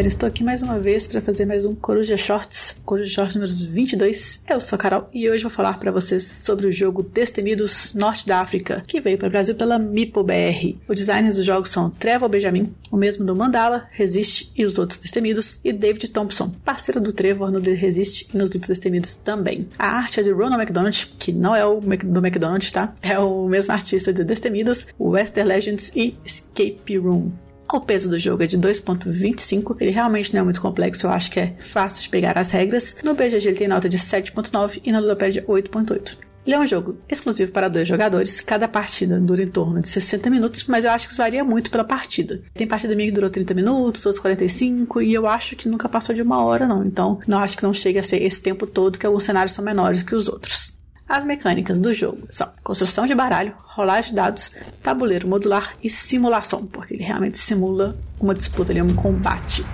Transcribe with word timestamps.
Galera, 0.00 0.08
estou 0.08 0.26
aqui 0.26 0.42
mais 0.42 0.62
uma 0.62 0.78
vez 0.78 1.06
para 1.06 1.20
fazer 1.20 1.44
mais 1.44 1.66
um 1.66 1.74
Coruja 1.74 2.16
Shorts, 2.16 2.76
Coruja 2.86 3.10
Shorts 3.10 3.34
número 3.34 3.52
22. 3.52 4.40
Eu 4.48 4.58
sou 4.58 4.76
a 4.76 4.78
Carol 4.78 5.08
e 5.12 5.28
hoje 5.28 5.42
vou 5.42 5.50
falar 5.50 5.78
para 5.78 5.92
vocês 5.92 6.24
sobre 6.24 6.66
o 6.66 6.72
jogo 6.72 7.02
Destemidos 7.02 7.92
Norte 7.92 8.26
da 8.26 8.40
África, 8.40 8.82
que 8.86 8.98
veio 8.98 9.18
para 9.18 9.28
o 9.28 9.30
Brasil 9.30 9.54
pela 9.54 9.78
Mipo 9.78 10.22
BR. 10.22 10.78
Os 10.88 10.96
designers 10.96 11.36
do 11.36 11.42
jogo 11.42 11.68
são 11.68 11.90
Trevor 11.90 12.30
Benjamin, 12.30 12.74
o 12.90 12.96
mesmo 12.96 13.26
do 13.26 13.36
Mandala, 13.36 13.88
Resist 13.90 14.50
e 14.56 14.64
os 14.64 14.78
outros 14.78 14.98
Destemidos, 14.98 15.60
e 15.62 15.70
David 15.70 16.08
Thompson, 16.10 16.50
parceiro 16.64 16.98
do 16.98 17.12
Trevor 17.12 17.50
no 17.50 17.60
The 17.60 17.72
Resist 17.72 18.28
e 18.32 18.38
nos 18.38 18.54
outros 18.54 18.68
Destemidos 18.68 19.16
também. 19.16 19.68
A 19.78 19.98
arte 19.98 20.20
é 20.20 20.22
de 20.22 20.32
Ronald 20.32 20.62
McDonald, 20.62 21.12
que 21.18 21.30
não 21.30 21.54
é 21.54 21.66
o 21.66 21.78
do 21.78 22.20
McDonald's, 22.20 22.72
tá? 22.72 22.90
É 23.02 23.18
o 23.18 23.46
mesmo 23.48 23.74
artista 23.74 24.14
de 24.14 24.24
Destemidos, 24.24 24.86
Western 24.98 25.46
Legends 25.46 25.92
e 25.94 26.16
Escape 26.24 26.96
Room. 26.96 27.30
O 27.72 27.80
peso 27.80 28.10
do 28.10 28.18
jogo 28.18 28.42
é 28.42 28.46
de 28.46 28.58
2.25, 28.58 29.76
ele 29.80 29.92
realmente 29.92 30.34
não 30.34 30.40
é 30.40 30.44
muito 30.44 30.60
complexo, 30.60 31.06
eu 31.06 31.10
acho 31.10 31.30
que 31.30 31.38
é 31.38 31.54
fácil 31.56 32.02
de 32.02 32.08
pegar 32.08 32.36
as 32.36 32.50
regras. 32.50 32.96
No 33.04 33.14
BGG 33.14 33.48
ele 33.48 33.58
tem 33.58 33.68
nota 33.68 33.88
de 33.88 33.96
7.9 33.96 34.80
e 34.84 34.90
na 34.90 34.98
Ludopédia 34.98 35.44
8.8. 35.46 36.16
Ele 36.44 36.56
é 36.56 36.58
um 36.58 36.66
jogo 36.66 36.96
exclusivo 37.08 37.52
para 37.52 37.68
dois 37.68 37.86
jogadores. 37.86 38.40
Cada 38.40 38.66
partida 38.66 39.20
dura 39.20 39.42
em 39.42 39.48
torno 39.48 39.80
de 39.80 39.86
60 39.86 40.28
minutos, 40.30 40.64
mas 40.64 40.84
eu 40.84 40.90
acho 40.90 41.06
que 41.06 41.12
isso 41.12 41.22
varia 41.22 41.44
muito 41.44 41.70
pela 41.70 41.84
partida. 41.84 42.42
Tem 42.54 42.66
partida 42.66 42.96
minha 42.96 43.08
que 43.08 43.14
durou 43.14 43.30
30 43.30 43.54
minutos, 43.54 44.04
outros 44.04 44.20
45, 44.20 45.02
e 45.02 45.14
eu 45.14 45.26
acho 45.28 45.54
que 45.54 45.68
nunca 45.68 45.88
passou 45.88 46.14
de 46.14 46.22
uma 46.22 46.42
hora, 46.42 46.66
não. 46.66 46.84
Então, 46.84 47.20
não 47.26 47.38
acho 47.38 47.56
que 47.56 47.62
não 47.62 47.72
chega 47.72 48.00
a 48.00 48.02
ser 48.02 48.22
esse 48.22 48.40
tempo 48.40 48.66
todo, 48.66 48.98
que 48.98 49.06
alguns 49.06 49.22
cenários 49.22 49.52
são 49.52 49.64
menores 49.64 50.02
que 50.02 50.14
os 50.14 50.28
outros. 50.28 50.79
As 51.10 51.24
mecânicas 51.24 51.80
do 51.80 51.92
jogo 51.92 52.20
são 52.30 52.48
construção 52.62 53.04
de 53.04 53.16
baralho, 53.16 53.52
rolagem 53.64 54.10
de 54.10 54.14
dados, 54.14 54.52
tabuleiro 54.80 55.26
modular 55.26 55.74
e 55.82 55.90
simulação, 55.90 56.64
porque 56.64 56.94
ele 56.94 57.02
realmente 57.02 57.36
simula 57.36 57.98
uma 58.20 58.32
disputa 58.32 58.70
ali, 58.70 58.80
um 58.80 58.94
combate. 58.94 59.66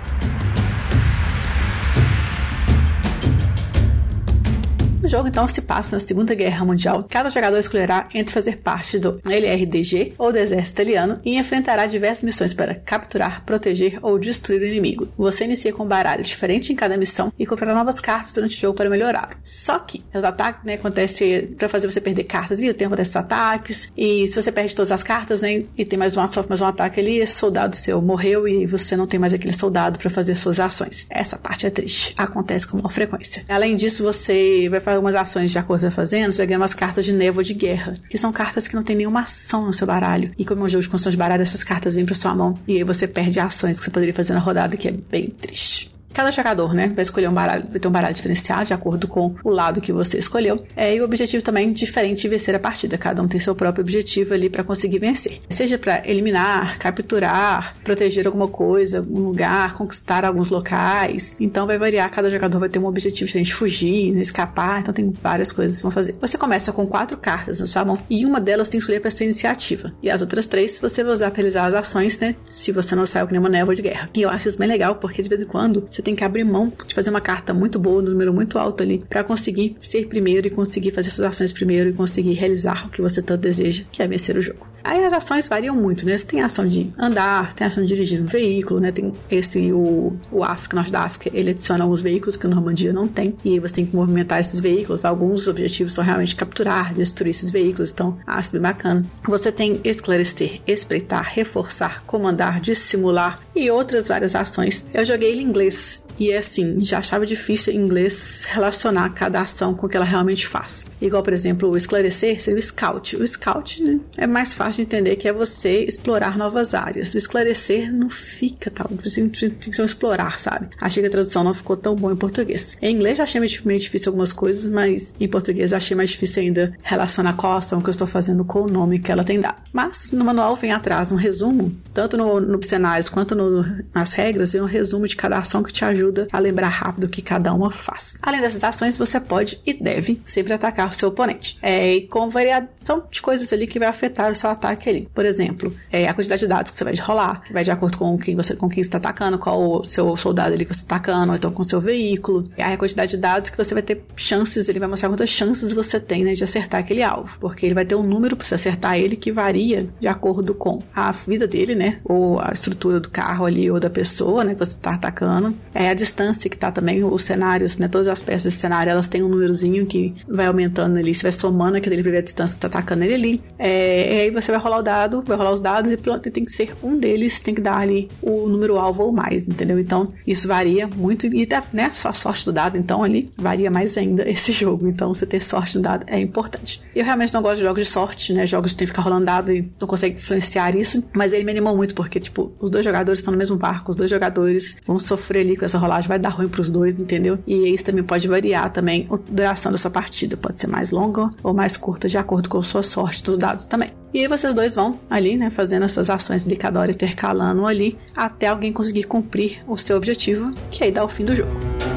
O 5.07 5.09
jogo 5.09 5.29
então 5.29 5.47
se 5.47 5.61
passa 5.61 5.95
na 5.95 6.01
Segunda 6.01 6.35
Guerra 6.35 6.65
Mundial. 6.65 7.05
Cada 7.09 7.29
jogador 7.29 7.57
escolherá 7.57 8.09
entre 8.13 8.33
fazer 8.33 8.57
parte 8.57 8.99
do 8.99 9.21
LRDG 9.23 10.15
ou 10.17 10.33
do 10.33 10.37
exército 10.37 10.81
italiano 10.81 11.17
e 11.23 11.37
enfrentará 11.37 11.85
diversas 11.85 12.25
missões 12.25 12.53
para 12.53 12.75
capturar, 12.75 13.41
proteger 13.45 13.99
ou 14.01 14.19
destruir 14.19 14.61
o 14.61 14.65
inimigo. 14.65 15.07
Você 15.17 15.45
inicia 15.45 15.71
com 15.71 15.85
um 15.85 15.87
baralho 15.87 16.25
diferente 16.25 16.73
em 16.73 16.75
cada 16.75 16.97
missão 16.97 17.31
e 17.39 17.45
comprará 17.45 17.73
novas 17.73 18.01
cartas 18.01 18.33
durante 18.33 18.57
o 18.57 18.59
jogo 18.59 18.75
para 18.75 18.89
melhorar. 18.89 19.39
Só 19.41 19.79
que 19.79 20.03
os 20.13 20.25
ataques 20.25 20.65
né, 20.65 20.73
acontecem 20.73 21.55
para 21.57 21.69
fazer 21.69 21.89
você 21.89 22.01
perder 22.01 22.25
cartas 22.25 22.61
e 22.61 22.67
o 22.67 22.73
tempo 22.73 22.93
desses 22.93 23.15
ataques. 23.15 23.87
E 23.95 24.27
se 24.27 24.35
você 24.35 24.51
perde 24.51 24.75
todas 24.75 24.91
as 24.91 25.03
cartas 25.03 25.39
né, 25.39 25.63
e 25.77 25.85
tem 25.85 25.97
mais 25.97 26.17
uma 26.17 26.27
sofre 26.27 26.49
mais 26.49 26.59
um 26.59 26.65
ataque 26.65 26.99
ali, 26.99 27.19
esse 27.19 27.35
soldado 27.35 27.77
seu 27.77 28.01
morreu 28.01 28.45
e 28.45 28.65
você 28.65 28.97
não 28.97 29.07
tem 29.07 29.17
mais 29.17 29.33
aquele 29.33 29.53
soldado 29.53 29.99
para 29.99 30.09
fazer 30.09 30.35
suas 30.35 30.59
ações. 30.59 31.07
Essa 31.09 31.37
parte 31.37 31.65
é 31.65 31.69
triste. 31.69 32.13
Acontece 32.17 32.67
com 32.67 32.75
maior 32.75 32.91
frequência. 32.91 33.45
Além 33.47 33.77
disso, 33.77 34.03
você 34.03 34.67
vai 34.67 34.81
fazer 34.81 34.96
algumas 34.97 35.15
ações 35.15 35.51
de 35.51 35.57
acordo 35.57 35.79
que 35.79 35.85
vai 35.87 35.95
fazendo, 35.95 36.31
você 36.31 36.37
vai 36.37 36.47
ganhar 36.47 36.59
umas 36.59 36.73
cartas 36.73 37.05
de 37.05 37.13
névoa 37.13 37.43
de 37.43 37.53
guerra, 37.53 37.95
que 38.09 38.17
são 38.17 38.31
cartas 38.31 38.67
que 38.67 38.75
não 38.75 38.83
tem 38.83 38.95
nenhuma 38.95 39.21
ação 39.21 39.65
no 39.65 39.73
seu 39.73 39.87
baralho. 39.87 40.31
E 40.37 40.45
como 40.45 40.61
é 40.61 40.65
um 40.65 40.69
jogo 40.69 40.81
de 40.81 40.89
construção 40.89 41.11
de 41.11 41.17
baralho, 41.17 41.41
essas 41.41 41.63
cartas 41.63 41.95
vêm 41.95 42.05
para 42.05 42.15
sua 42.15 42.35
mão 42.35 42.57
e 42.67 42.77
aí 42.77 42.83
você 42.83 43.07
perde 43.07 43.39
ações 43.39 43.79
que 43.79 43.85
você 43.85 43.91
poderia 43.91 44.13
fazer 44.13 44.33
na 44.33 44.39
rodada, 44.39 44.75
que 44.77 44.87
é 44.87 44.91
bem 44.91 45.29
triste. 45.29 45.96
Cada 46.17 46.31
jogador, 46.31 46.73
né, 46.73 46.91
vai 46.95 47.03
escolher 47.03 47.29
um 47.29 47.31
baralho, 47.31 47.63
vai 47.69 47.79
ter 47.79 47.87
um 47.87 47.91
baralho 47.91 48.15
diferenciado 48.15 48.65
de 48.65 48.73
acordo 48.73 49.07
com 49.07 49.35
o 49.43 49.51
lado 49.51 49.79
que 49.79 49.93
você 49.93 50.17
escolheu. 50.17 50.59
É, 50.75 50.95
e 50.95 50.99
o 50.99 51.03
objetivo 51.03 51.43
também 51.43 51.69
é 51.69 51.71
diferente 51.71 52.23
de 52.23 52.27
vencer 52.27 52.55
a 52.55 52.59
partida. 52.59 52.97
Cada 52.97 53.21
um 53.21 53.27
tem 53.27 53.39
seu 53.39 53.53
próprio 53.53 53.83
objetivo 53.83 54.33
ali 54.33 54.49
para 54.49 54.63
conseguir 54.63 54.97
vencer. 54.97 55.37
Seja 55.47 55.77
para 55.77 56.01
eliminar, 56.09 56.79
capturar, 56.79 57.75
proteger 57.83 58.25
alguma 58.25 58.47
coisa, 58.47 58.97
algum 58.97 59.19
lugar, 59.19 59.75
conquistar 59.75 60.25
alguns 60.25 60.49
locais. 60.49 61.35
Então 61.39 61.67
vai 61.67 61.77
variar, 61.77 62.09
cada 62.09 62.31
jogador 62.31 62.57
vai 62.57 62.69
ter 62.69 62.79
um 62.79 62.87
objetivo 62.87 63.27
diferente, 63.27 63.53
fugir, 63.53 64.17
escapar. 64.17 64.79
Então 64.79 64.95
tem 64.95 65.13
várias 65.21 65.51
coisas 65.51 65.77
que 65.77 65.83
vão 65.83 65.91
fazer. 65.91 66.15
Você 66.19 66.35
começa 66.35 66.73
com 66.73 66.87
quatro 66.87 67.15
cartas 67.15 67.59
na 67.59 67.67
sua 67.67 67.85
mão 67.85 67.99
e 68.09 68.25
uma 68.25 68.41
delas 68.41 68.69
tem 68.69 68.79
que 68.79 68.81
escolher 68.81 69.01
para 69.01 69.11
ser 69.11 69.25
iniciativa. 69.25 69.93
E 70.01 70.09
as 70.09 70.21
outras 70.21 70.47
três 70.47 70.79
você 70.79 71.03
vai 71.03 71.13
usar 71.13 71.29
para 71.29 71.37
realizar 71.43 71.67
as 71.67 71.75
ações, 71.75 72.17
né? 72.17 72.35
Se 72.49 72.71
você 72.71 72.95
não 72.95 73.05
saiu 73.05 73.27
com 73.27 73.33
nenhuma 73.33 73.49
névoa 73.49 73.75
de 73.75 73.83
guerra. 73.83 74.09
E 74.15 74.23
eu 74.23 74.31
acho 74.31 74.47
isso 74.47 74.57
bem 74.57 74.67
legal 74.67 74.95
porque 74.95 75.21
de 75.21 75.29
vez 75.29 75.43
em 75.43 75.45
quando 75.45 75.87
você 75.91 76.06
tem 76.07 76.15
que 76.15 76.23
abrir 76.23 76.45
mão 76.45 76.71
de 76.87 76.95
fazer 76.95 77.09
uma 77.09 77.19
carta 77.19 77.53
muito 77.53 77.77
boa, 77.77 77.99
um 77.99 78.05
número 78.05 78.33
muito 78.33 78.57
alto 78.57 78.81
ali, 78.81 79.03
para 79.09 79.25
conseguir 79.25 79.75
ser 79.81 80.07
primeiro 80.07 80.47
e 80.47 80.49
conseguir 80.49 80.91
fazer 80.91 81.09
suas 81.09 81.27
ações 81.27 81.51
primeiro 81.51 81.89
e 81.89 81.93
conseguir 81.93 82.31
realizar 82.31 82.87
o 82.87 82.89
que 82.89 83.01
você 83.01 83.21
tanto 83.21 83.41
deseja, 83.41 83.83
que 83.91 84.01
é 84.01 84.07
vencer 84.07 84.37
o 84.37 84.41
jogo. 84.41 84.65
Aí 84.83 85.03
as 85.05 85.13
ações 85.13 85.47
variam 85.47 85.75
muito, 85.75 86.05
né? 86.05 86.17
Você 86.17 86.25
tem 86.25 86.41
a 86.41 86.45
ação 86.45 86.65
de 86.65 86.91
andar, 86.97 87.49
você 87.49 87.57
tem 87.57 87.65
a 87.65 87.67
ação 87.67 87.83
de 87.83 87.89
dirigir 87.89 88.21
um 88.21 88.25
veículo, 88.25 88.79
né? 88.79 88.91
Tem 88.91 89.13
esse, 89.29 89.71
o, 89.71 90.17
o 90.31 90.43
África, 90.43 90.75
Norte 90.75 90.91
da 90.91 91.01
África, 91.01 91.29
ele 91.33 91.51
adiciona 91.51 91.83
alguns 91.83 92.01
veículos 92.01 92.37
que 92.37 92.45
o 92.45 92.49
Normandia 92.49 92.93
não 92.93 93.07
tem, 93.07 93.35
e 93.43 93.53
aí 93.53 93.59
você 93.59 93.75
tem 93.75 93.85
que 93.85 93.95
movimentar 93.95 94.39
esses 94.39 94.59
veículos. 94.59 95.05
Alguns 95.05 95.47
objetivos 95.47 95.93
são 95.93 96.03
realmente 96.03 96.35
capturar, 96.35 96.93
destruir 96.93 97.31
esses 97.31 97.49
veículos, 97.49 97.91
então 97.91 98.17
acho 98.25 98.51
bem 98.51 98.61
bacana. 98.61 99.05
Você 99.27 99.51
tem 99.51 99.79
esclarecer, 99.83 100.61
espreitar, 100.67 101.31
reforçar, 101.33 102.03
comandar, 102.05 102.59
dissimular 102.59 103.39
e 103.55 103.69
outras 103.69 104.07
várias 104.07 104.35
ações. 104.35 104.85
Eu 104.93 105.05
joguei 105.05 105.31
ele 105.31 105.41
em 105.41 105.47
inglês 105.47 106.03
e 106.19 106.31
é 106.31 106.37
assim, 106.39 106.83
já 106.83 106.99
achava 106.99 107.25
difícil 107.25 107.73
em 107.73 107.77
inglês 107.77 108.45
relacionar 108.49 109.09
cada 109.09 109.41
ação 109.41 109.73
com 109.73 109.85
o 109.85 109.89
que 109.89 109.95
ela 109.95 110.05
realmente 110.05 110.47
faz. 110.47 110.87
Igual, 110.99 111.21
por 111.21 111.33
exemplo, 111.33 111.69
o 111.69 111.77
esclarecer 111.77 112.41
seria 112.41 112.59
o 112.59 112.61
scout. 112.61 113.15
O 113.15 113.27
scout 113.27 113.83
né, 113.83 113.99
é 114.17 114.25
mais 114.25 114.53
fácil 114.53 114.66
de 114.75 114.81
entender 114.81 115.15
que 115.15 115.27
é 115.27 115.33
você 115.33 115.83
explorar 115.83 116.37
novas 116.37 116.73
áreas. 116.73 117.13
O 117.13 117.17
esclarecer 117.17 117.93
não 117.93 118.09
fica 118.09 118.69
tal, 118.69 118.87
tem 118.87 118.97
que 118.97 119.73
ser 119.73 119.81
um 119.81 119.85
explorar, 119.85 120.39
sabe? 120.39 120.69
Achei 120.79 121.01
que 121.01 121.07
a 121.07 121.11
tradução 121.11 121.43
não 121.43 121.53
ficou 121.53 121.77
tão 121.77 121.95
boa 121.95 122.13
em 122.13 122.17
português. 122.17 122.77
Em 122.81 122.95
inglês 122.95 123.19
achei 123.19 123.39
meio 123.39 123.79
difícil 123.79 124.09
algumas 124.09 124.33
coisas, 124.33 124.69
mas 124.69 125.15
em 125.19 125.27
português 125.27 125.73
achei 125.73 125.95
mais 125.95 126.09
difícil 126.09 126.43
ainda 126.43 126.73
relacionar 126.81 127.33
qual 127.33 127.57
ação 127.57 127.81
que 127.81 127.89
eu 127.89 127.91
estou 127.91 128.07
fazendo 128.07 128.43
com 128.43 128.61
o 128.61 128.67
nome 128.67 128.99
que 128.99 129.11
ela 129.11 129.23
tem 129.23 129.39
dado. 129.39 129.57
Mas 129.71 130.11
no 130.11 130.25
manual 130.25 130.55
vem 130.55 130.71
atrás 130.71 131.11
um 131.11 131.15
resumo, 131.15 131.75
tanto 131.93 132.17
no, 132.17 132.39
no 132.39 132.63
cenários 132.63 133.09
quanto 133.09 133.35
no, 133.35 133.63
nas 133.93 134.13
regras, 134.13 134.53
vem 134.53 134.61
um 134.61 134.65
resumo 134.65 135.07
de 135.07 135.15
cada 135.15 135.37
ação 135.37 135.63
que 135.63 135.71
te 135.71 135.85
ajuda 135.85 136.27
a 136.31 136.39
lembrar 136.39 136.69
rápido 136.69 137.05
o 137.05 137.09
que 137.09 137.21
cada 137.21 137.53
uma 137.53 137.71
faz. 137.71 138.17
Além 138.21 138.41
dessas 138.41 138.63
ações, 138.63 138.97
você 138.97 139.19
pode 139.19 139.61
e 139.65 139.73
deve 139.73 140.21
sempre 140.25 140.53
atacar 140.53 140.89
o 140.89 140.93
seu 140.93 141.09
oponente. 141.09 141.57
É, 141.61 142.01
com 142.09 142.29
variação 142.29 143.03
de 143.09 143.21
coisas 143.21 143.51
ali 143.53 143.67
que 143.67 143.79
vai 143.79 143.87
afetar 143.87 144.31
o 144.31 144.35
seu 144.35 144.49
ataque 144.57 144.89
ali. 144.89 145.07
Por 145.13 145.25
exemplo, 145.25 145.73
é, 145.91 146.07
a 146.07 146.13
quantidade 146.13 146.41
de 146.41 146.47
dados 146.47 146.71
que 146.71 146.77
você 146.77 146.83
vai 146.83 146.95
rolar, 146.95 147.41
vai 147.51 147.63
de 147.63 147.71
acordo 147.71 147.97
com 147.97 148.17
quem 148.17 148.35
você 148.35 148.55
com 148.55 148.67
quem 148.69 148.81
está 148.81 148.97
atacando, 148.97 149.37
qual 149.37 149.79
o 149.79 149.83
seu 149.83 150.15
soldado 150.17 150.53
ali 150.53 150.65
que 150.65 150.73
você 150.73 150.81
está 150.81 150.97
atacando, 150.97 151.31
ou 151.31 151.37
então 151.37 151.51
com 151.51 151.61
o 151.61 151.65
seu 151.65 151.79
veículo. 151.79 152.43
É 152.57 152.63
a 152.63 152.77
quantidade 152.77 153.11
de 153.11 153.17
dados 153.17 153.49
que 153.49 153.57
você 153.57 153.73
vai 153.73 153.83
ter 153.83 154.03
chances, 154.15 154.67
ele 154.67 154.79
vai 154.79 154.87
mostrar 154.87 155.09
quantas 155.09 155.29
chances 155.29 155.73
você 155.73 155.99
tem 155.99 156.23
né, 156.23 156.33
de 156.33 156.43
acertar 156.43 156.79
aquele 156.79 157.03
alvo. 157.03 157.37
Porque 157.39 157.65
ele 157.65 157.75
vai 157.75 157.85
ter 157.85 157.95
um 157.95 158.03
número 158.03 158.35
para 158.35 158.45
você 158.45 158.55
acertar 158.55 158.97
ele 158.97 159.15
que 159.15 159.31
varia 159.31 159.87
de 159.99 160.07
acordo 160.07 160.53
com 160.53 160.81
a 160.95 161.11
vida 161.11 161.47
dele, 161.47 161.75
né? 161.75 161.97
Ou 162.03 162.39
a 162.39 162.51
estrutura 162.51 162.99
do 162.99 163.09
carro 163.09 163.45
ali, 163.45 163.69
ou 163.69 163.79
da 163.79 163.89
pessoa, 163.89 164.43
né? 164.43 164.53
Que 164.53 164.59
você 164.59 164.75
está 164.75 164.95
atacando. 164.95 165.55
É 165.73 165.89
a 165.89 165.93
distância 165.93 166.49
que 166.49 166.55
está 166.55 166.71
também, 166.71 167.03
os 167.03 167.23
cenários, 167.23 167.77
né? 167.77 167.87
Todas 167.87 168.07
as 168.07 168.21
peças 168.21 168.53
de 168.53 168.59
cenário, 168.59 168.91
elas 168.91 169.07
têm 169.07 169.23
um 169.23 169.29
númerozinho 169.29 169.85
que 169.85 170.13
vai 170.27 170.45
aumentando 170.45 170.97
ali, 170.97 171.13
você 171.13 171.23
vai 171.23 171.31
somando 171.31 171.77
aquele 171.77 172.01
de 172.01 172.21
distância 172.21 172.55
que 172.55 172.61
tá 172.61 172.67
atacando 172.67 173.03
ele 173.03 173.13
ali. 173.13 173.43
É, 173.59 174.15
e 174.15 174.21
aí 174.21 174.29
você 174.31 174.46
vai 174.51 174.59
rolar 174.59 174.79
o 174.79 174.81
dado, 174.81 175.23
vai 175.25 175.37
rolar 175.37 175.51
os 175.51 175.59
dados 175.59 175.91
e 175.91 175.97
tem 176.31 176.45
que 176.45 176.51
ser 176.51 176.75
um 176.81 176.97
deles, 176.97 177.39
tem 177.39 177.53
que 177.53 177.61
dar 177.61 177.77
ali 177.77 178.09
o 178.21 178.47
número 178.47 178.77
alvo 178.77 179.03
ou 179.03 179.11
mais, 179.11 179.47
entendeu? 179.47 179.79
Então, 179.79 180.13
isso 180.25 180.47
varia 180.47 180.87
muito 180.87 181.27
e, 181.27 181.47
né? 181.73 181.91
Só 181.93 182.13
sorte 182.13 182.45
do 182.45 182.53
dado, 182.53 182.77
então 182.77 183.03
ali 183.03 183.31
varia 183.37 183.69
mais 183.69 183.97
ainda 183.97 184.27
esse 184.29 184.51
jogo. 184.51 184.87
Então, 184.87 185.13
você 185.13 185.25
ter 185.25 185.41
sorte 185.41 185.73
do 185.77 185.81
dado 185.81 186.05
é 186.07 186.19
importante. 186.19 186.81
Eu 186.95 187.03
realmente 187.03 187.33
não 187.33 187.41
gosto 187.41 187.57
de 187.57 187.63
jogos 187.63 187.81
de 187.85 187.91
sorte, 187.91 188.33
né? 188.33 188.45
Jogos 188.45 188.71
que 188.71 188.77
tem 188.77 188.85
que 188.85 188.91
ficar 188.91 189.01
rolando 189.01 189.25
dado 189.25 189.51
e 189.51 189.69
não 189.79 189.87
consegue 189.87 190.15
influenciar 190.15 190.75
isso, 190.75 191.03
mas 191.13 191.33
ele 191.33 191.43
me 191.43 191.51
animou 191.51 191.75
muito 191.75 191.93
porque, 191.93 192.19
tipo, 192.19 192.53
os 192.59 192.69
dois 192.69 192.85
jogadores 192.85 193.19
estão 193.19 193.31
no 193.31 193.37
mesmo 193.37 193.57
barco, 193.57 193.91
os 193.91 193.97
dois 193.97 194.09
jogadores 194.09 194.77
vão 194.85 194.99
sofrer 194.99 195.41
ali 195.41 195.57
com 195.57 195.65
essa 195.65 195.77
rolagem 195.77 196.07
vai 196.07 196.17
dar 196.17 196.29
ruim 196.29 196.47
para 196.47 196.61
os 196.61 196.71
dois, 196.71 196.97
entendeu? 196.97 197.37
E 197.45 197.73
isso 197.73 197.83
também 197.83 198.03
pode 198.03 198.27
variar 198.27 198.71
também 198.71 199.05
a 199.11 199.17
duração 199.29 199.71
da 199.71 199.77
sua 199.77 199.91
partida, 199.91 200.37
pode 200.37 200.59
ser 200.59 200.67
mais 200.67 200.91
longa 200.91 201.29
ou 201.43 201.53
mais 201.53 201.75
curta 201.75 202.07
de 202.07 202.17
acordo 202.17 202.47
com 202.49 202.57
a 202.57 202.63
sua 202.63 202.83
sorte 202.83 203.23
dos 203.23 203.37
dados 203.37 203.65
também. 203.65 203.91
E 204.13 204.21
aí 204.21 204.27
vocês 204.27 204.53
dois 204.53 204.75
vão 204.75 204.99
ali, 205.09 205.37
né, 205.37 205.49
fazendo 205.49 205.83
essas 205.83 206.09
ações 206.09 206.45
de 206.45 206.55
cada 206.55 206.79
hora 206.79 206.91
intercalando 206.91 207.65
ali 207.65 207.97
até 208.15 208.47
alguém 208.47 208.71
conseguir 208.71 209.03
cumprir 209.03 209.59
o 209.67 209.77
seu 209.77 209.97
objetivo, 209.97 210.53
que 210.71 210.83
aí 210.83 210.91
dá 210.91 211.03
o 211.03 211.09
fim 211.09 211.25
do 211.25 211.35
jogo. 211.35 211.96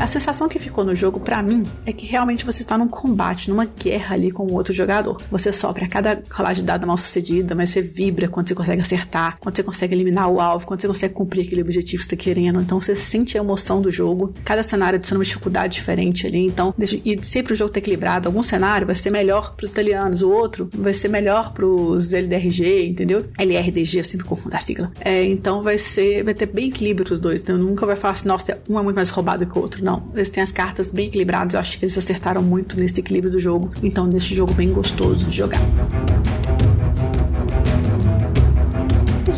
A 0.00 0.06
sensação 0.06 0.48
que 0.48 0.58
ficou 0.58 0.84
no 0.84 0.94
jogo 0.94 1.20
para 1.20 1.42
mim 1.42 1.64
é 1.86 1.92
que 1.92 2.06
realmente 2.06 2.44
você 2.44 2.62
está 2.62 2.76
num 2.76 2.88
combate, 2.88 3.50
numa 3.50 3.64
guerra 3.64 4.14
ali 4.14 4.30
com 4.30 4.44
o 4.44 4.54
outro 4.54 4.72
jogador. 4.72 5.20
Você 5.30 5.52
sofre 5.52 5.84
a 5.84 5.88
cada 5.88 6.22
rolagem 6.30 6.62
de 6.62 6.66
dado 6.66 6.86
mal 6.86 6.96
sucedida, 6.96 7.54
mas 7.54 7.70
você 7.70 7.82
vibra 7.82 8.28
quando 8.28 8.48
você 8.48 8.54
consegue 8.54 8.82
acertar, 8.82 9.38
quando 9.38 9.56
você 9.56 9.62
consegue 9.62 9.94
eliminar 9.94 10.28
o 10.28 10.40
alvo, 10.40 10.66
quando 10.66 10.80
você 10.80 10.88
consegue 10.88 11.14
cumprir 11.14 11.46
aquele 11.46 11.62
objetivo 11.62 12.02
que 12.02 12.08
você 12.08 12.14
está 12.14 12.24
querendo. 12.24 12.60
Então 12.60 12.80
você 12.80 12.96
sente 12.96 13.36
a 13.36 13.40
emoção 13.40 13.80
do 13.80 13.90
jogo. 13.90 14.32
Cada 14.44 14.62
cenário 14.62 14.96
adiciona 14.96 15.18
uma 15.18 15.24
dificuldade 15.24 15.74
diferente 15.74 16.26
ali. 16.26 16.46
Então, 16.46 16.74
e 16.78 17.18
sempre 17.22 17.52
o 17.52 17.56
jogo 17.56 17.70
tá 17.70 17.78
equilibrado. 17.78 18.28
Algum 18.28 18.42
cenário 18.42 18.86
vai 18.86 18.96
ser 18.96 19.10
melhor 19.10 19.54
para 19.54 19.64
os 19.64 19.70
italianos, 19.70 20.22
o 20.22 20.30
outro 20.30 20.68
vai 20.74 20.94
ser 20.94 21.08
melhor 21.08 21.52
para 21.52 21.66
os 21.66 22.12
LDRG, 22.12 22.88
entendeu? 22.88 23.24
LRDG, 23.38 23.98
eu 23.98 24.04
sempre 24.04 24.26
confundo 24.26 24.56
a 24.56 24.60
sigla. 24.60 24.90
É, 25.00 25.24
então 25.24 25.62
vai 25.62 25.78
ser, 25.78 26.24
vai 26.24 26.34
ter 26.34 26.46
bem 26.46 26.68
equilíbrio 26.68 27.12
os 27.12 27.20
dois. 27.20 27.40
Então 27.42 27.56
nunca 27.58 27.86
vai 27.86 27.96
falar 27.96 28.14
assim, 28.14 28.28
nossa, 28.28 28.58
um 28.68 28.78
é 28.78 28.82
muito 28.82 28.96
mais 28.96 29.10
roubado 29.10 29.46
que 29.46 29.58
o 29.58 29.60
outro. 29.60 29.84
Não. 29.84 29.99
Eles 30.14 30.30
têm 30.30 30.42
as 30.42 30.52
cartas 30.52 30.90
bem 30.90 31.06
equilibradas. 31.06 31.54
Eu 31.54 31.60
acho 31.60 31.78
que 31.78 31.84
eles 31.84 31.96
acertaram 31.96 32.42
muito 32.42 32.78
nesse 32.78 33.00
equilíbrio 33.00 33.32
do 33.32 33.38
jogo. 33.38 33.70
Então 33.82 34.08
deixa 34.08 34.32
o 34.32 34.36
jogo 34.36 34.52
bem 34.54 34.72
gostoso 34.72 35.26
de 35.26 35.36
jogar. 35.36 35.60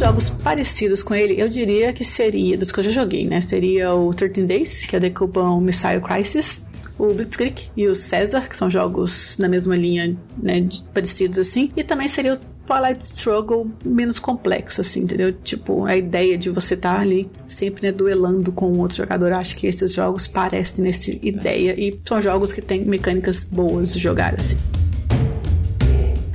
jogos 0.03 0.31
parecidos 0.31 1.00
com 1.00 1.14
ele, 1.14 1.41
eu 1.41 1.49
diria 1.49 1.93
que 1.93 2.05
seria, 2.05 2.59
dos 2.59 2.73
que 2.73 2.81
eu 2.81 2.85
já 2.85 2.91
joguei, 2.91 3.25
né? 3.25 3.41
Seria 3.41 3.94
o 3.94 4.12
13 4.12 4.43
Days, 4.43 4.85
que 4.85 4.97
é 4.97 5.00
decupam 5.00 5.50
o 5.50 5.61
Missile 5.61 6.00
Crisis, 6.00 6.64
o 6.99 7.14
Blitzkrieg 7.14 7.70
e 7.76 7.87
o 7.87 7.93
Caesar, 7.94 8.49
que 8.49 8.56
são 8.56 8.69
jogos 8.69 9.38
na 9.38 9.49
mesma 9.49 9.76
linha, 9.76 10.17
né, 10.37 10.69
parecidos 10.93 11.38
assim, 11.38 11.70
e 11.76 11.85
também 11.85 12.09
seria 12.09 12.35
o 12.35 12.38
Twilight 12.67 13.05
Struggle 13.05 13.70
menos 13.85 14.19
complexo, 14.19 14.81
assim, 14.81 15.00
entendeu? 15.00 15.32
Tipo, 15.32 15.85
a 15.85 15.97
ideia 15.97 16.38
de 16.38 16.50
você 16.50 16.75
estar 16.75 16.97
tá 16.97 17.00
ali 17.00 17.31
sempre 17.47 17.87
né, 17.87 17.93
duelando 17.93 18.53
com 18.53 18.79
outro 18.79 18.97
jogador. 18.97 19.32
Acho 19.32 19.56
que 19.56 19.67
esses 19.67 19.93
jogos 19.93 20.26
parecem 20.26 20.85
nessa 20.85 21.11
ideia 21.11 21.75
e 21.79 22.00
são 22.06 22.20
jogos 22.20 22.53
que 22.53 22.62
têm 22.62 22.85
mecânicas 22.85 23.44
boas 23.44 23.94
de 23.94 23.99
jogar 23.99 24.35
assim. 24.35 24.59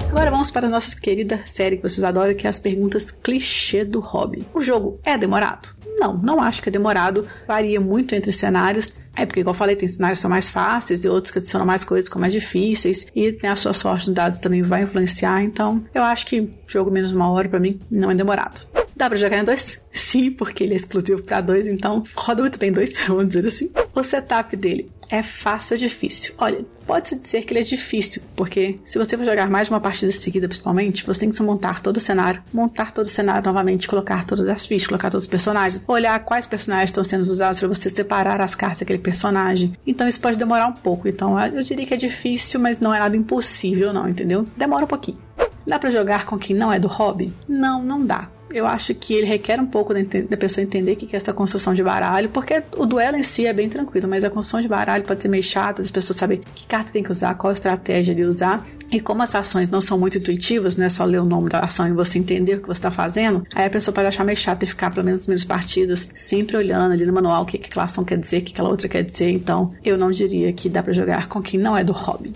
Agora 0.10 0.32
vamos 0.32 0.50
para 0.50 0.68
a 0.68 0.70
nossa 0.70 1.00
querida 1.00 1.40
série 1.46 1.78
que 1.78 1.84
vocês 1.84 2.04
adoram, 2.04 2.34
que 2.34 2.48
é 2.48 2.50
as 2.50 2.58
perguntas 2.58 3.12
clichê 3.12 3.86
do 3.86 4.00
hobby. 4.00 4.46
O 4.54 4.62
jogo 4.62 5.00
é 5.04 5.18
demorado? 5.18 5.70
Não, 6.00 6.18
não 6.18 6.42
acho 6.42 6.62
que 6.62 6.70
é 6.70 6.72
demorado. 6.72 7.28
Varia 7.48 7.80
muito 7.80 8.16
entre 8.16 8.32
cenários. 8.32 8.94
É 9.18 9.26
porque, 9.26 9.40
igual 9.40 9.54
eu 9.54 9.58
falei, 9.58 9.76
tem 9.76 9.88
cenários 9.88 10.20
que 10.20 10.22
são 10.22 10.30
mais 10.30 10.48
fáceis 10.48 11.04
e 11.04 11.10
outros 11.10 11.32
que 11.32 11.40
adicionam 11.40 11.66
mais 11.66 11.84
coisas 11.84 12.08
que 12.08 12.14
são 12.14 12.22
mais 12.22 12.34
difíceis. 12.34 13.06
E 13.16 13.32
tem 13.32 13.50
a 13.50 13.56
sua 13.56 13.74
sorte 13.74 14.08
nos 14.08 14.16
dados 14.16 14.40
também 14.40 14.62
vai 14.62 14.84
influenciar. 14.84 15.42
Então, 15.42 15.84
eu 15.94 16.04
acho 16.04 16.28
que 16.28 16.54
jogo 16.68 16.92
menos 16.92 17.12
uma 17.12 17.30
hora 17.32 17.50
para 17.50 17.60
mim 17.60 17.80
não 17.90 18.12
é 18.12 18.16
demorado. 18.16 18.77
Dá 18.98 19.08
pra 19.08 19.18
jogar 19.18 19.38
em 19.38 19.44
dois? 19.44 19.80
Sim, 19.94 20.32
porque 20.32 20.64
ele 20.64 20.74
é 20.74 20.76
exclusivo 20.76 21.22
para 21.22 21.40
dois, 21.40 21.68
então 21.68 22.04
roda 22.16 22.42
muito 22.42 22.58
bem 22.58 22.72
dois, 22.72 22.98
vamos 23.08 23.28
dizer 23.28 23.48
assim. 23.48 23.70
O 23.94 24.02
setup 24.02 24.56
dele 24.58 24.92
é 25.08 25.22
fácil 25.22 25.76
ou 25.76 25.80
difícil? 25.80 26.34
Olha, 26.40 26.66
pode-se 26.86 27.16
dizer 27.16 27.44
que 27.44 27.54
ele 27.54 27.60
é 27.60 27.64
difícil, 27.64 28.24
porque 28.36 28.80
se 28.84 28.98
você 28.98 29.16
for 29.16 29.24
jogar 29.24 29.52
mais 29.52 29.68
de 29.68 29.74
uma 29.74 29.80
partida 29.80 30.12
seguida, 30.12 30.48
principalmente, 30.48 31.06
você 31.06 31.20
tem 31.20 31.30
que 31.30 31.44
montar 31.44 31.82
todo 31.82 31.98
o 31.98 32.00
cenário, 32.00 32.44
montar 32.52 32.92
todo 32.92 33.06
o 33.06 33.10
cenário 33.10 33.46
novamente, 33.46 33.88
colocar 33.88 34.26
todas 34.26 34.50
as 34.50 34.66
fichas, 34.66 34.88
colocar 34.88 35.12
todos 35.12 35.26
os 35.26 35.30
personagens, 35.30 35.84
olhar 35.88 36.20
quais 36.26 36.48
personagens 36.48 36.90
estão 36.90 37.04
sendo 37.04 37.22
usados 37.22 37.60
para 37.60 37.68
você 37.68 37.92
separar 37.92 38.42
as 38.42 38.56
cartas 38.56 38.80
daquele 38.80 39.00
personagem. 39.00 39.74
Então 39.86 40.08
isso 40.08 40.20
pode 40.20 40.40
demorar 40.40 40.66
um 40.66 40.74
pouco. 40.74 41.08
Então 41.08 41.40
eu 41.40 41.62
diria 41.62 41.86
que 41.86 41.94
é 41.94 41.98
difícil, 41.98 42.60
mas 42.60 42.80
não 42.80 42.92
é 42.92 42.98
nada 42.98 43.16
impossível, 43.16 43.94
não, 43.94 44.10
entendeu? 44.10 44.48
Demora 44.58 44.86
um 44.86 44.88
pouquinho. 44.88 45.20
Dá 45.68 45.78
para 45.78 45.92
jogar 45.92 46.26
com 46.26 46.40
quem 46.40 46.56
não 46.56 46.74
é 46.74 46.80
do 46.80 46.88
hobby? 46.88 47.32
Não, 47.48 47.84
não 47.84 48.04
dá 48.04 48.30
eu 48.50 48.66
acho 48.66 48.94
que 48.96 49.14
ele 49.14 49.26
requer 49.26 49.60
um 49.60 49.66
pouco 49.66 49.94
da, 49.94 50.38
pessoa 50.38 50.64
entender 50.64 50.94
o 50.94 50.96
que 50.96 51.16
é 51.16 51.18
essa 51.18 51.34
construção 51.34 51.74
de 51.74 51.84
baralho, 51.84 52.30
porque 52.30 52.64
o 52.78 52.86
duelo 52.86 53.18
em 53.18 53.24
si 53.24 53.46
é 53.46 53.54
bem 53.54 53.70
tranquilo, 53.70 54.08
mas 54.08 54.24
a 54.24 54.30
construção 54.30 54.62
de 54.62 54.68
baralho 54.68 55.04
pode 55.04 55.22
ser 55.22 55.30
meio 55.30 55.44
chata, 55.44 55.82
as 55.82 55.92
pessoas 55.92 56.18
sabem 56.18 56.40
que 56.56 56.68
carta 56.68 56.92
tem 56.92 57.04
que 57.04 57.12
usar, 57.12 57.36
qual 57.36 57.54
estratégia 57.54 58.12
ele 58.12 58.26
usar, 58.26 58.66
e 58.92 59.00
como 59.00 59.22
as 59.22 59.36
ações 59.36 59.70
não 59.70 59.82
são 59.82 60.00
muito 60.00 60.18
intuitivas, 60.18 60.76
não 60.76 60.86
é 60.86 60.90
só 60.90 61.04
ler 61.04 61.20
o 61.20 61.26
nome 61.26 61.50
da 61.50 61.60
ação 61.60 61.88
e 61.88 61.92
você 61.92 62.20
entender 62.20 62.56
o 62.56 62.62
que 62.62 62.68
você 62.68 62.80
está 62.80 62.92
fazendo, 62.92 63.44
aí 63.54 63.66
a 63.66 63.70
pessoa 63.70 63.94
pode 63.94 64.08
achar 64.08 64.24
meio 64.24 64.38
chato 64.38 64.64
e 64.64 64.66
ficar 64.66 64.92
pelo 64.92 65.06
menos 65.06 65.22
as 65.22 65.26
primeiras 65.26 65.46
partidas 65.46 66.12
sempre 66.16 66.58
olhando 66.58 66.94
ali 66.94 67.06
no 67.06 67.14
manual 67.14 67.44
o 67.44 67.46
que 67.46 67.58
aquela 67.58 67.86
ação 67.86 68.04
quer 68.04 68.18
dizer, 68.18 68.40
o 68.40 68.44
que 68.44 68.54
aquela 68.54 68.70
outra 68.70 68.88
quer 68.88 69.04
dizer, 69.04 69.30
então 69.30 69.74
eu 69.84 69.98
não 69.98 70.12
diria 70.12 70.52
que 70.54 70.70
dá 70.70 70.82
para 70.82 70.94
jogar 70.94 71.28
com 71.28 71.42
quem 71.42 71.60
não 71.60 71.78
é 71.78 71.84
do 71.84 71.94
hobby. 71.94 72.34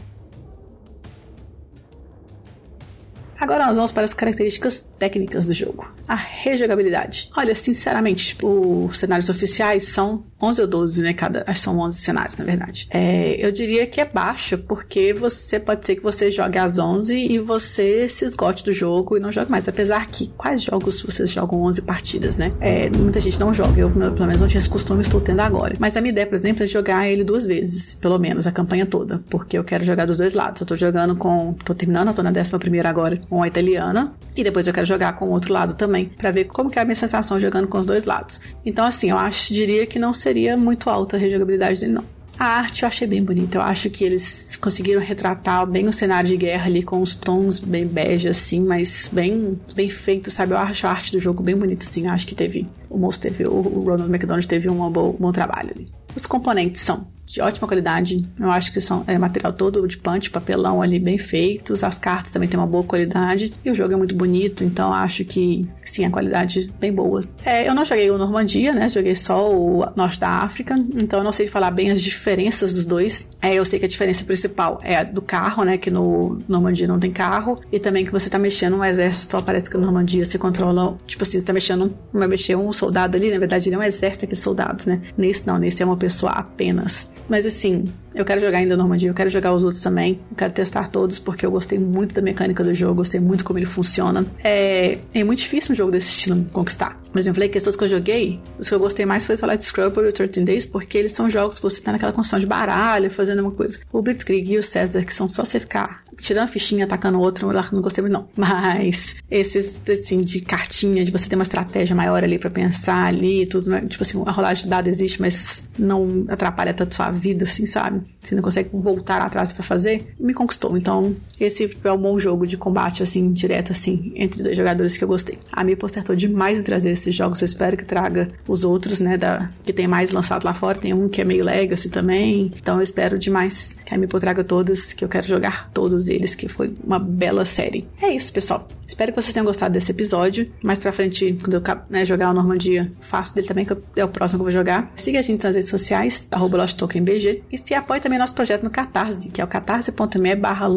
Agora 3.42 3.66
nós 3.66 3.76
vamos 3.76 3.92
para 3.92 4.06
as 4.06 4.14
características 4.14 4.88
técnicas 5.00 5.48
do 5.48 5.54
jogo. 5.54 5.92
A 6.08 6.14
rejogabilidade. 6.14 7.28
Olha, 7.36 7.56
sinceramente, 7.56 8.28
tipo, 8.28 8.86
os 8.86 9.00
cenários 9.00 9.30
oficiais 9.30 9.86
são 9.86 10.24
11 10.40 10.62
ou 10.62 10.68
12, 10.68 11.02
né? 11.02 11.14
Cada, 11.14 11.44
que 11.44 11.56
são 11.56 11.80
11 11.80 11.98
cenários, 11.98 12.38
na 12.38 12.46
verdade. 12.46 12.88
É, 12.92 13.44
eu 13.44 13.52
diria 13.52 13.88
que 13.88 14.00
é 14.00 14.06
baixa, 14.06 14.60
porque 14.60 15.12
você 15.12 15.60
pode 15.60 15.88
ser 15.88 15.96
que 15.96 16.04
você 16.04 16.30
jogue 16.30 16.60
às 16.60 16.78
11 16.78 17.16
e 17.16 17.40
você 17.40 18.08
se 18.08 18.26
esgote 18.26 18.64
do 18.64 18.72
jogo 18.72 19.18
e 19.18 19.20
não 19.20 19.32
jogue 19.32 19.50
mais. 19.50 19.68
Apesar 19.68 20.06
que, 20.06 20.28
quais 20.38 20.62
jogos 20.62 21.02
vocês 21.02 21.32
jogam 21.32 21.64
11 21.64 21.82
partidas, 21.82 22.38
né? 22.38 22.54
É, 22.60 22.92
muita 22.92 23.20
gente 23.20 23.40
não 23.40 23.52
joga. 23.52 23.80
Eu, 23.80 23.90
pelo 23.90 24.28
menos, 24.28 24.42
não 24.42 24.48
tinha 24.48 24.60
esse 24.60 24.70
costume, 24.70 25.02
estou 25.02 25.20
tendo 25.20 25.40
agora. 25.40 25.76
Mas 25.80 25.98
a 25.98 26.02
minha 26.02 26.12
ideia, 26.12 26.28
por 26.28 26.36
exemplo, 26.36 26.64
é 26.64 26.68
jogar 26.68 27.10
ele 27.10 27.24
duas 27.24 27.48
vezes, 27.48 27.96
pelo 27.96 28.20
menos, 28.20 28.46
a 28.46 28.52
campanha 28.52 28.86
toda. 28.86 29.24
Porque 29.32 29.58
eu 29.58 29.64
quero 29.64 29.84
jogar 29.84 30.06
dos 30.06 30.18
dois 30.18 30.36
lados. 30.36 30.62
Eu 30.62 30.68
tô 30.68 30.76
jogando 30.76 31.16
com. 31.16 31.56
tô 31.66 31.74
terminando, 31.74 32.10
eu 32.10 32.14
tô 32.14 32.22
na 32.22 32.30
11 32.30 32.80
agora 32.86 33.20
com 33.31 33.42
a 33.42 33.48
italiana. 33.48 34.13
E 34.36 34.44
depois 34.44 34.68
eu 34.68 34.74
quero 34.74 34.86
jogar 34.86 35.13
com 35.13 35.25
o 35.25 35.30
outro 35.30 35.54
lado 35.54 35.74
também, 35.74 36.06
para 36.06 36.31
ver 36.31 36.45
como 36.45 36.69
que 36.69 36.78
é 36.78 36.81
a 36.81 36.86
minha 36.86 36.95
sensação 36.95 37.39
jogando 37.39 37.68
com 37.68 37.78
os 37.78 37.86
dois 37.86 38.04
lados. 38.04 38.42
Então, 38.66 38.86
assim, 38.86 39.10
eu 39.10 39.18
acho, 39.18 39.54
diria 39.54 39.86
que 39.86 39.98
não 39.98 40.13
seria 40.13 40.57
muito 40.57 40.89
alta 40.89 41.16
a 41.16 41.19
rejogabilidade 41.19 41.80
dele, 41.80 41.94
não. 41.94 42.04
A 42.38 42.45
arte 42.45 42.83
eu 42.83 42.88
achei 42.88 43.07
bem 43.07 43.24
bonita. 43.24 43.57
Eu 43.57 43.62
acho 43.62 43.89
que 43.89 44.04
eles 44.04 44.57
conseguiram 44.57 45.00
retratar 45.00 45.66
bem 45.66 45.88
o 45.88 45.94
cenário 45.94 46.28
de 46.28 46.36
guerra 46.36 46.66
ali 46.66 46.81
com 46.83 47.01
os 47.01 47.16
tons 47.16 47.60
bem 47.60 47.86
bege, 47.86 48.28
assim, 48.28 48.60
mas 48.60 49.10
bem, 49.12 49.60
bem 49.75 49.89
feito, 49.89 50.31
sabe? 50.31 50.54
Eu 50.54 50.57
acho 50.57 50.88
a 50.88 50.89
arte 50.89 51.12
do 51.12 51.19
jogo 51.19 51.44
bem 51.44 51.56
bonita, 51.56 51.86
assim. 51.86 52.07
Eu 52.07 52.12
acho 52.12 52.28
que 52.28 52.36
teve. 52.36 52.68
O 52.89 52.98
moço 52.98 53.22
teve. 53.22 53.45
O 53.45 53.62
Ronald 53.62 54.10
McDonald 54.10 54.48
teve 54.48 54.69
um 54.69 54.92
bom, 54.92 55.12
um 55.12 55.22
bom 55.22 55.31
trabalho 55.31 55.72
ali. 55.75 55.86
Os 56.16 56.25
componentes 56.25 56.81
são 56.81 57.07
de 57.31 57.42
ótima 57.42 57.68
qualidade. 57.68 58.25
Eu 58.39 58.51
acho 58.51 58.72
que 58.72 58.81
são 58.81 59.04
é 59.07 59.18
material 59.18 59.54
todo 59.54 59.88
de 59.88 59.98
punch, 59.98 60.30
papelão 60.30 60.81
ali 60.81 61.00
bem 61.00 61.18
feitos. 61.18 61.83
As 61.83 61.98
cartas 61.98 62.31
também 62.31 62.50
têm 62.50 62.60
uma 62.60 62.68
boa 62.68 62.83
qualidade. 62.83 63.54
E 63.63 63.72
o 63.72 63.75
jogo 63.75 63.94
é 63.94 63.95
muito 63.95 64.16
bonito, 64.16 64.63
então 64.63 64.94
acho 64.94 65.24
que 65.24 65.68
sim, 65.83 66.06
a 66.06 66.10
qualidade 66.10 66.72
bem 66.80 66.94
boa. 66.94 67.22
É, 67.45 67.68
eu 67.68 67.74
não 67.74 67.86
joguei 67.86 68.10
o 68.12 68.18
Normandia, 68.18 68.74
né? 68.74 68.89
Joguei 68.89 69.16
só 69.16 69.51
o 69.51 69.86
Norte 69.95 70.19
da 70.19 70.30
África, 70.30 70.75
então 71.01 71.19
eu 71.19 71.24
não 71.24 71.31
sei 71.31 71.48
falar 71.48 71.72
bem 71.72 71.92
as 71.92 72.01
diferenças 72.01 72.74
dos 72.74 72.86
dois. 72.86 73.30
É, 73.42 73.56
eu 73.56 73.66
sei 73.66 73.80
que 73.80 73.86
a 73.86 73.89
diferença 73.89 74.24
principal 74.24 74.80
é 74.83 74.98
a 74.98 75.04
do 75.04 75.22
carro, 75.22 75.63
né? 75.63 75.78
Que 75.78 75.89
no 75.89 76.39
Normandia 76.48 76.88
não 76.88 77.00
tem 77.00 77.12
carro. 77.12 77.60
E 77.72 77.80
também 77.80 78.06
que 78.06 78.12
você 78.12 78.30
tá 78.30 78.38
mexendo 78.38 78.76
um 78.76 78.83
exército, 78.83 79.31
só 79.31 79.42
parece 79.42 79.69
que 79.69 79.78
no 79.78 79.83
Normandia 79.83 80.23
você 80.26 80.38
controla, 80.38 80.97
tipo 81.06 81.23
assim, 81.23 81.40
você 81.40 81.45
tá 81.45 81.54
mexendo, 81.54 81.94
vai 82.11 82.28
mexer 82.28 82.56
um 82.56 82.71
soldado 82.73 83.18
ali, 83.18 83.31
na 83.31 83.40
verdade 83.40 83.69
ele 83.69 83.76
é 83.76 83.80
um 83.80 83.83
exército 83.83 84.28
de 84.28 84.35
soldados, 84.35 84.85
né? 84.85 85.02
Nesse 85.18 85.45
não, 85.47 85.57
nesse 85.57 85.81
é 85.81 85.85
uma 85.85 85.97
pessoa 85.97 86.31
apenas. 86.31 87.09
Mas 87.30 87.45
assim, 87.45 87.92
eu 88.13 88.25
quero 88.25 88.42
jogar 88.42 88.57
ainda 88.57 88.75
Normandia, 88.75 89.09
eu 89.09 89.13
quero 89.13 89.30
jogar 89.30 89.54
os 89.54 89.63
outros 89.63 89.81
também. 89.81 90.19
Eu 90.30 90.35
quero 90.35 90.54
testar 90.54 90.90
todos 90.90 91.19
porque 91.19 91.45
eu 91.45 91.51
gostei 91.51 91.80
muito 91.80 92.13
da 92.13 92.21
mecânica 92.21 92.63
do 92.63 92.73
jogo, 92.73 92.95
gostei 92.95 93.19
muito 93.19 93.44
como 93.44 93.57
ele 93.57 93.66
funciona. 93.66 94.25
É, 94.44 94.97
é 95.13 95.23
muito 95.23 95.40
difícil 95.40 95.73
um 95.73 95.75
jogo 95.75 95.92
desse 95.92 96.09
estilo 96.09 96.44
conquistar. 96.51 96.99
Por 97.11 97.19
exemplo, 97.19 97.35
falei 97.35 97.49
que 97.49 97.59
todos 97.59 97.75
que 97.75 97.83
eu 97.83 97.87
joguei, 97.87 98.40
os 98.59 98.68
que 98.68 98.75
eu 98.75 98.80
gostei 98.80 99.06
mais 99.06 99.25
foi 99.25 99.35
o 99.35 99.37
Twilight 99.37 99.63
Scrubble 99.63 100.06
e 100.06 100.09
o 100.09 100.13
13 100.13 100.44
Days, 100.44 100.66
porque 100.66 100.97
eles 100.97 101.13
são 101.13 101.30
jogos 101.30 101.57
que 101.57 101.63
você 101.63 101.81
tá 101.81 101.92
naquela 101.92 102.11
construção 102.11 102.40
de 102.40 102.45
baralho, 102.45 103.09
fazendo 103.09 103.42
uma 103.42 103.51
coisa. 103.51 103.80
O 103.92 104.01
Blitzkrieg 104.01 104.54
e 104.54 104.57
o 104.57 104.61
Caesar, 104.61 105.06
que 105.06 105.13
são 105.13 105.28
só 105.28 105.44
você 105.44 105.59
ficar 105.59 106.04
tirando 106.21 106.44
a 106.44 106.47
fichinha, 106.47 106.85
atacando 106.85 107.18
o 107.18 107.21
outro, 107.21 107.51
eu 107.51 107.63
não 107.71 107.81
gostei 107.81 108.01
muito 108.01 108.13
não. 108.13 108.28
Mas 108.35 109.16
esses, 109.30 109.80
assim, 109.90 110.21
de 110.21 110.42
cartinha, 110.42 111.04
de 111.04 111.11
você 111.11 111.28
ter 111.28 111.35
uma 111.35 111.44
estratégia 111.44 111.95
maior 111.95 112.23
ali 112.23 112.37
para 112.37 112.49
pensar 112.49 113.06
ali, 113.06 113.45
tudo, 113.45 113.69
né? 113.69 113.81
Tipo 113.81 114.04
assim, 114.04 114.21
a 114.25 114.31
rolagem 114.31 114.66
de 114.66 114.69
dado 114.69 114.87
existe, 114.87 115.19
mas 115.21 115.68
não 115.78 116.25
atrapalha 116.28 116.73
tanto 116.73 116.95
sua 116.95 117.11
vida, 117.11 117.45
assim, 117.45 117.66
sabe? 117.66 118.01
Você 118.21 118.35
não 118.35 118.44
consegue 118.44 118.69
voltar 118.73 119.21
atrás 119.21 119.51
para 119.51 119.63
fazer, 119.63 120.13
me 120.19 120.33
conquistou. 120.33 120.78
Então, 120.78 121.16
esse 121.40 121.78
é 121.83 121.92
um 121.92 121.97
bom 121.97 122.19
jogo 122.19 122.45
de 122.45 122.57
combate, 122.57 123.04
assim, 123.04 123.31
direto, 123.31 123.71
assim, 123.71 124.11
entre 124.16 124.44
dois 124.44 124.56
jogadores 124.56 124.97
que 124.97 125.04
eu 125.04 125.07
gostei. 125.07 125.37
A 125.51 125.63
Mipo 125.63 125.85
acertou 125.85 126.16
demais 126.16 126.59
em 126.59 126.63
trazer 126.63 126.92
esses 126.92 127.13
jogos, 127.13 127.42
eu 127.42 127.45
espero 127.45 127.75
que 127.75 127.85
traga 127.85 128.28
os 128.47 128.63
outros, 128.63 128.99
né, 128.99 129.18
da, 129.18 129.49
que 129.63 129.73
tem 129.73 129.87
mais 129.87 130.11
lançado 130.11 130.44
lá 130.44 130.54
fora. 130.54 130.78
Tem 130.78 130.94
um 130.94 131.09
que 131.09 131.21
é 131.21 131.25
meio 131.25 131.44
legacy 131.44 131.90
também, 131.90 132.51
então 132.56 132.78
eu 132.78 132.81
espero 132.81 133.18
demais 133.18 133.78
que 133.85 133.94
a 133.94 133.97
Mipo 133.97 134.19
traga 134.19 134.44
todos, 134.44 134.94
que 134.94 135.04
eu 135.04 135.09
quero 135.09 135.28
jogar 135.28 135.69
todos 135.73 136.07
eles, 136.11 136.35
que 136.35 136.47
foi 136.47 136.75
uma 136.83 136.99
bela 136.99 137.45
série. 137.45 137.87
É 138.01 138.09
isso, 138.09 138.31
pessoal. 138.31 138.68
Espero 138.85 139.13
que 139.13 139.21
vocês 139.21 139.33
tenham 139.33 139.45
gostado 139.45 139.73
desse 139.73 139.91
episódio. 139.91 140.51
Mais 140.61 140.77
pra 140.77 140.91
frente, 140.91 141.37
quando 141.41 141.53
eu 141.53 141.63
né, 141.89 142.03
jogar 142.03 142.30
o 142.30 142.33
Normandia, 142.33 142.91
faço 142.99 143.33
dele 143.33 143.47
também, 143.47 143.65
que 143.65 143.73
é 143.95 144.03
o 144.03 144.09
próximo 144.09 144.39
que 144.39 144.41
eu 144.41 144.45
vou 144.45 144.51
jogar. 144.51 144.91
Siga 144.95 145.19
a 145.19 145.21
gente 145.21 145.44
nas 145.44 145.56
redes 145.56 145.69
sociais, 145.69 146.27
arroba 146.30 146.57
LostTokenBG. 146.57 147.44
E 147.51 147.57
se 147.57 147.73
apoie 147.73 148.01
também 148.01 148.19
nosso 148.19 148.33
projeto 148.33 148.63
no 148.63 148.69
Catarse, 148.69 149.30
que 149.30 149.39
é 149.39 149.44
o 149.44 149.47
catarse.me 149.47 150.35
barra. 150.35 150.68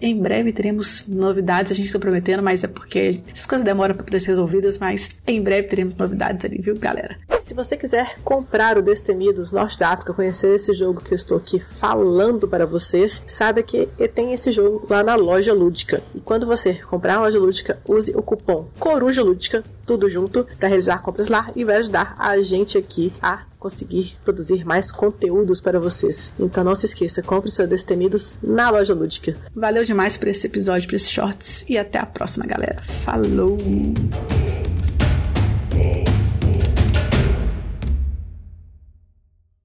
Em 0.00 0.20
breve 0.20 0.52
teremos 0.52 1.06
novidades, 1.06 1.72
a 1.72 1.74
gente 1.74 1.86
está 1.86 1.98
prometendo, 1.98 2.42
mas 2.42 2.64
é 2.64 2.66
porque 2.66 3.22
essas 3.32 3.46
coisas 3.46 3.64
demoram 3.64 3.94
para 3.94 4.04
poder 4.04 4.20
ser 4.20 4.28
resolvidas, 4.28 4.78
mas 4.78 5.16
em 5.26 5.40
breve 5.40 5.68
teremos 5.68 5.94
novidades 5.96 6.44
ali, 6.44 6.58
viu, 6.60 6.76
galera? 6.78 7.16
Se 7.52 7.54
você 7.54 7.76
quiser 7.76 8.18
comprar 8.24 8.78
o 8.78 8.82
Destemidos 8.82 9.52
Norte 9.52 9.78
da 9.78 9.90
África, 9.90 10.14
conhecer 10.14 10.54
esse 10.54 10.72
jogo 10.72 11.02
que 11.02 11.12
eu 11.12 11.16
estou 11.16 11.36
aqui 11.36 11.60
falando 11.60 12.48
para 12.48 12.64
vocês, 12.64 13.20
saiba 13.26 13.62
que 13.62 13.86
tem 14.14 14.32
esse 14.32 14.50
jogo 14.50 14.86
lá 14.88 15.02
na 15.02 15.14
loja 15.16 15.52
lúdica. 15.52 16.02
E 16.14 16.20
quando 16.22 16.46
você 16.46 16.72
comprar 16.76 17.16
na 17.16 17.20
loja 17.20 17.38
lúdica, 17.38 17.78
use 17.86 18.10
o 18.16 18.22
cupom 18.22 18.68
Coruja 18.78 19.22
Lúdica, 19.22 19.62
tudo 19.84 20.08
junto, 20.08 20.46
para 20.58 20.68
realizar 20.68 21.02
compras 21.02 21.28
lá 21.28 21.50
e 21.54 21.62
vai 21.62 21.76
ajudar 21.76 22.16
a 22.18 22.40
gente 22.40 22.78
aqui 22.78 23.12
a 23.20 23.42
conseguir 23.58 24.16
produzir 24.24 24.64
mais 24.64 24.90
conteúdos 24.90 25.60
para 25.60 25.78
vocês. 25.78 26.32
Então 26.40 26.64
não 26.64 26.74
se 26.74 26.86
esqueça, 26.86 27.22
compre 27.22 27.50
seus 27.50 27.68
Destemidos 27.68 28.32
na 28.42 28.70
loja 28.70 28.94
lúdica. 28.94 29.36
Valeu 29.54 29.84
demais 29.84 30.16
por 30.16 30.28
esse 30.28 30.46
episódio, 30.46 30.88
por 30.88 30.96
esses 30.96 31.10
shorts 31.10 31.66
e 31.68 31.76
até 31.76 31.98
a 31.98 32.06
próxima, 32.06 32.46
galera. 32.46 32.80
Falou! 32.80 33.58